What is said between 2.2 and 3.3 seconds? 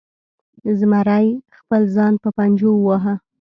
په پنجو وواهه.